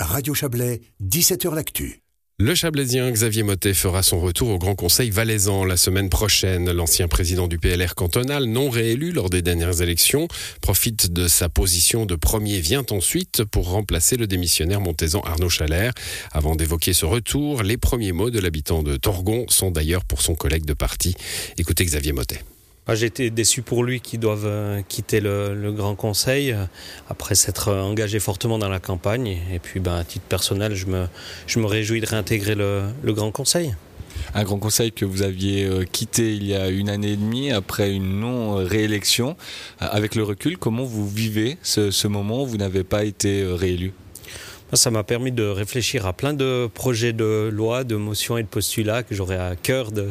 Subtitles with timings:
[0.00, 2.02] Radio Chablais, 17h L'Actu.
[2.38, 6.70] Le Chablaisien Xavier Motet fera son retour au Grand Conseil valaisan la semaine prochaine.
[6.70, 10.28] L'ancien président du PLR cantonal, non réélu lors des dernières élections,
[10.60, 15.92] profite de sa position de premier, vient ensuite pour remplacer le démissionnaire montaisan Arnaud Chalère.
[16.30, 20.36] Avant d'évoquer ce retour, les premiers mots de l'habitant de Torgon sont d'ailleurs pour son
[20.36, 21.16] collègue de parti.
[21.56, 22.44] Écoutez Xavier Motet.
[22.90, 26.64] Ah, été déçu pour lui qu'ils doivent euh, quitter le, Grand Conseil euh,
[27.10, 29.36] après s'être engagé fortement dans la campagne.
[29.52, 31.06] Et puis, ben, à titre personnel, je me,
[31.46, 33.74] je me réjouis de réintégrer le, Grand Conseil.
[34.34, 37.52] Un Grand Conseil que vous aviez euh, quitté il y a une année et demie
[37.52, 39.36] après une non-réélection.
[39.80, 43.92] Avec le recul, comment vous vivez ce moment où vous n'avez pas été réélu?
[44.74, 48.48] Ça m'a permis de réfléchir à plein de projets de loi, de motions et de
[48.48, 50.08] postulats que j'aurais à cœur de,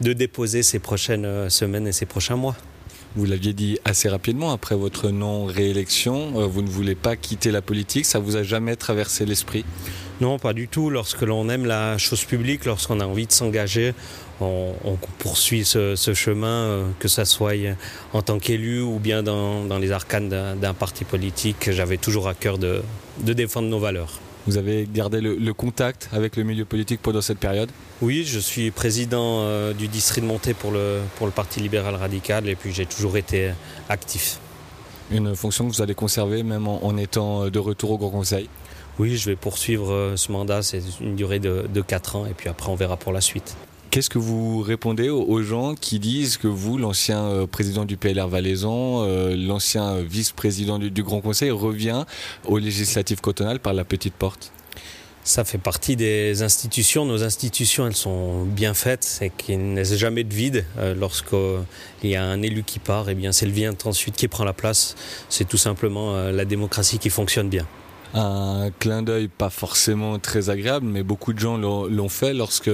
[0.00, 2.56] de déposer ces prochaines euh, semaines et ces prochains mois.
[3.16, 7.62] Vous l'aviez dit assez rapidement après votre non-réélection, euh, vous ne voulez pas quitter la
[7.62, 9.64] politique, ça vous a jamais traversé l'esprit?
[10.20, 10.90] Non, pas du tout.
[10.90, 13.94] Lorsque l'on aime la chose publique, lorsqu'on a envie de s'engager,
[14.40, 17.52] on, poursuit ce, chemin, euh, que ce soit
[18.12, 21.70] en tant qu'élu ou bien dans, les arcanes d'un parti politique.
[21.70, 22.82] J'avais toujours à cœur de,
[23.18, 24.20] défendre nos valeurs.
[24.46, 27.70] Vous avez gardé le, contact avec le milieu politique pendant cette période?
[28.00, 31.94] Oui, je suis président euh, du district de Montée pour le, pour le Parti libéral
[31.94, 33.50] radical et puis j'ai toujours été
[33.88, 34.38] actif.
[35.10, 38.48] Une fonction que vous allez conserver même en, étant de retour au Grand Conseil?
[38.98, 42.34] Oui, je vais poursuivre euh, ce mandat, c'est une durée de, de 4 ans et
[42.34, 43.56] puis après on verra pour la suite.
[43.90, 48.28] Qu'est-ce que vous répondez aux gens qui disent que vous, l'ancien euh, président du PLR
[48.28, 52.04] Valaisan, euh, l'ancien vice-président du, Grand Conseil, revient
[52.44, 54.52] au législatif cotonal par la petite porte?
[55.24, 57.04] Ça fait partie des institutions.
[57.04, 59.02] Nos institutions, elles sont bien faites.
[59.02, 60.64] C'est qu'il n'y a jamais de vide.
[60.78, 64.28] Euh, lorsqu'il y a un élu qui part, eh bien c'est le vient ensuite qui
[64.28, 64.94] prend la place.
[65.28, 67.66] C'est tout simplement la démocratie qui fonctionne bien
[68.14, 72.70] un clin d'œil pas forcément très agréable, mais beaucoup de gens l'ont fait lorsque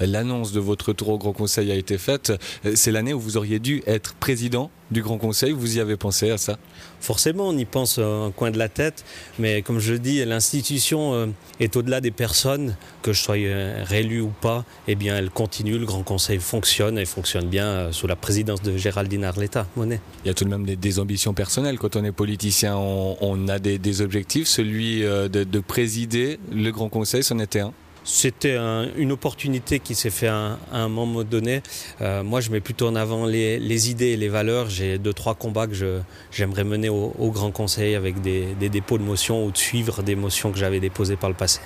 [0.00, 2.32] l'annonce de votre retour au Grand Conseil a été faite.
[2.74, 5.52] C'est l'année où vous auriez dû être président du Grand Conseil.
[5.52, 6.58] Vous y avez pensé à ça
[7.00, 9.04] Forcément, on y pense un coin de la tête,
[9.38, 11.26] mais comme je le dis, l'institution euh,
[11.60, 15.78] est au-delà des personnes, que je sois euh, réélu ou pas, eh bien, elle continue,
[15.78, 20.00] le Grand Conseil fonctionne et fonctionne bien euh, sous la présidence de Géraldine Arletta Monet.
[20.24, 21.78] Il y a tout de même des, ambitions personnelles.
[21.78, 24.46] Quand on est politicien, on, a des, objectifs.
[24.48, 27.72] Celui de, de présider le Grand Conseil, c'en était un
[28.04, 28.56] c'était
[28.96, 31.62] une opportunité qui s'est faite à, un moment donné.
[32.02, 34.68] Euh, moi, je mets plutôt en avant les, idées et les valeurs.
[34.68, 39.46] J'ai deux, trois combats que j'aimerais mener au, Grand Conseil avec des, dépôts de motions
[39.46, 41.60] ou de suivre des motions que j'avais déposées par le passé.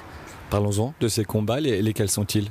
[0.50, 1.60] Parlons-en de ces combats.
[1.60, 2.50] lesquels sont-ils?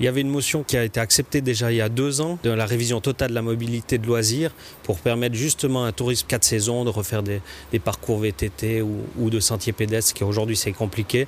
[0.00, 2.38] Il y avait une motion qui a été acceptée déjà il y a deux ans
[2.42, 4.50] de la révision totale de la mobilité de loisirs
[4.82, 7.40] pour permettre justement un tourisme quatre saisons de refaire des,
[7.78, 11.26] parcours VTT ou, ou de sentiers pédestres, qui aujourd'hui c'est compliqué.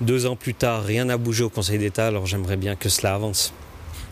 [0.00, 3.14] Deux ans plus tard, rien n'a bougé au Conseil d'État, alors j'aimerais bien que cela
[3.14, 3.52] avance.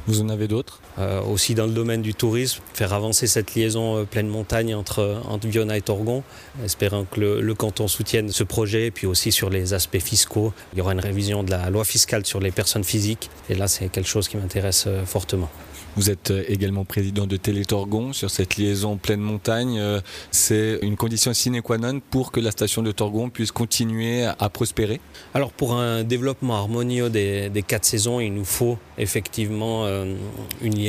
[0.08, 0.80] Vous en avez d'autres?
[0.98, 5.46] Aussi dans le domaine du tourisme, faire avancer cette liaison euh, pleine montagne entre, entre
[5.46, 6.22] Viona et Torgon,
[6.64, 10.52] espérant que le, canton soutienne ce projet, et puis aussi sur les aspects fiscaux.
[10.72, 13.68] Il y aura une révision de la loi fiscale sur les personnes physiques, et là
[13.68, 15.50] c'est quelque chose qui m'intéresse euh, fortement.
[15.96, 19.78] Vous êtes euh, également président de Télétorgon sur cette liaison pleine montagne.
[19.78, 24.26] Euh, c'est une condition sine qua non pour que la station de Torgon puisse continuer
[24.26, 25.00] à prospérer?
[25.32, 30.14] Alors pour un développement harmonieux des, quatre saisons, il nous faut effectivement euh,
[30.60, 30.85] une liaison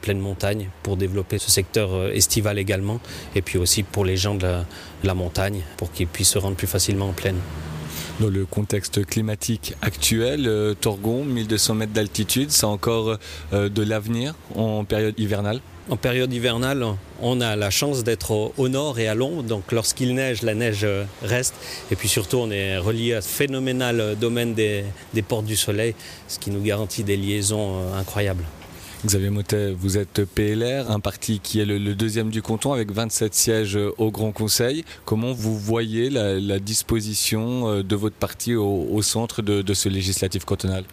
[0.00, 3.00] pleine montagne pour développer ce secteur estival également
[3.34, 4.62] et puis aussi pour les gens de
[5.04, 7.40] la montagne pour qu'ils puissent se rendre plus facilement en plaine.
[8.20, 13.16] Dans le contexte climatique actuel, euh, Torgon, 1200 mètres d'altitude, c'est encore
[13.54, 15.60] euh, de l'avenir en période hivernale?
[15.88, 16.84] En période hivernale,
[17.22, 20.84] on a la chance d'être au, nord et à l'ombre, donc lorsqu'il neige, la neige
[20.84, 21.54] euh, reste.
[21.90, 24.84] Et puis surtout, on est relié à ce phénoménal domaine des
[25.26, 25.94] portes du soleil,
[26.28, 28.44] ce qui nous garantit des liaisons incroyables.
[29.04, 33.34] Xavier Motet, vous êtes PLR, un parti qui est le, deuxième du canton avec 27
[33.34, 34.84] sièges au Grand Conseil.
[35.06, 40.84] Comment vous voyez la, disposition euh, de votre parti au, centre de ce législatif cantonal?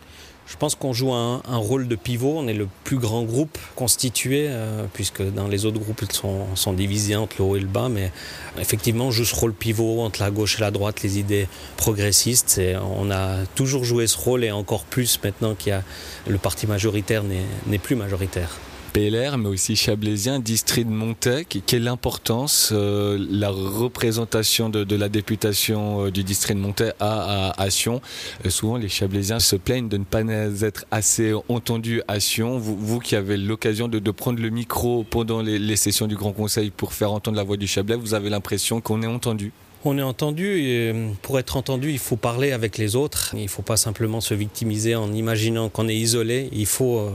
[0.47, 2.35] Je pense qu'on joue un, rôle de pivot.
[2.37, 6.73] On est le plus grand groupe constitué, euh, puisque dans les autres groupes, ils sont,
[6.73, 7.89] divisés entre le haut et le bas.
[7.89, 8.11] Mais
[8.57, 12.57] effectivement, on joue ce rôle pivot entre la gauche et la droite, les idées progressistes.
[12.59, 15.83] Et on a toujours joué ce rôle et encore plus maintenant qu'il y a
[16.27, 18.57] le parti majoritaire n'est plus majoritaire.
[18.97, 21.59] PLR, mais aussi chablaisien, district de Montec.
[21.67, 27.69] Quelle importance euh, la représentation de, la députation euh, du district de Montec a à,
[27.69, 28.01] Sion?
[28.43, 32.57] Euh, Souvent, les chablaisiens se plaignent de ne pas être assez entendus à Sion.
[32.57, 36.71] Vous, qui avez l'occasion de, prendre le micro pendant les, les, sessions du Grand Conseil
[36.71, 39.51] pour faire entendre la voix du Chablais, vous avez l'impression qu'on est entendu?
[39.85, 40.91] On est entendu et
[41.21, 43.35] pour être entendu, il faut parler avec les autres.
[43.37, 46.49] Il ne faut pas simplement se victimiser en imaginant qu'on est isolé.
[46.51, 47.11] Il faut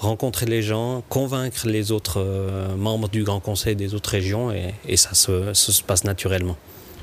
[0.00, 4.74] rencontrer les gens, convaincre les autres euh, membres du Grand Conseil des autres régions et,
[4.88, 6.56] et ça, se, ça, se, passe naturellement.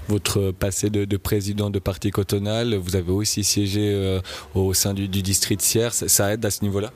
[0.07, 4.19] Votre passé de, de, président de parti cotonal, vous avez aussi siégé euh,
[4.55, 6.91] au sein du, du district Sierre, ça aide à ce niveau-là?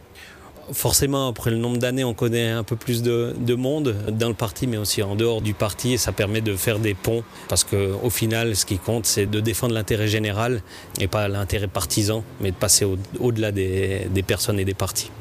[0.74, 4.34] Forcément, après le nombre d'années, on connaît un peu plus de, de, monde dans le
[4.34, 7.64] parti, mais aussi en dehors du parti, et ça permet de faire des ponts, parce
[7.64, 10.62] qu'au final, ce qui compte, c'est de défendre l'intérêt général,
[11.00, 12.86] et pas l'intérêt partisan, mais de passer
[13.20, 15.12] au-delà au des, des personnes et des partis.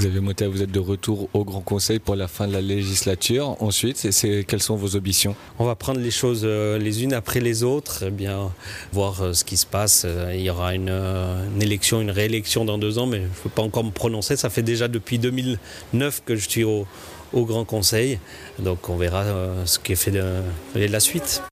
[0.00, 3.62] Xavier Motet, vous êtes de retour au Grand Conseil pour la fin de la législature.
[3.62, 4.08] Ensuite,
[4.48, 5.36] quelles sont vos ambitions?
[5.58, 8.50] On va prendre les choses euh, les unes après les autres, et bien
[8.94, 10.06] voir euh, ce qui se passe.
[10.06, 10.90] Euh, il y aura une,
[11.60, 14.36] élection, une réélection dans deux ans, mais je ne peux pas encore me prononcer.
[14.36, 16.86] Ça fait déjà depuis 2009 que je suis au,
[17.34, 18.18] Grand Conseil,
[18.58, 19.24] donc on verra
[19.66, 20.42] ce qui est fait de
[20.74, 21.42] la suite.